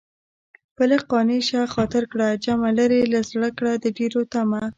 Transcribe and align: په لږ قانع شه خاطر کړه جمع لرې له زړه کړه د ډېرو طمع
په 0.75 0.83
لږ 0.89 1.01
قانع 1.11 1.39
شه 1.49 1.61
خاطر 1.75 2.03
کړه 2.11 2.27
جمع 2.45 2.69
لرې 2.79 3.01
له 3.13 3.19
زړه 3.29 3.49
کړه 3.57 3.73
د 3.83 3.85
ډېرو 3.97 4.21
طمع 4.33 4.65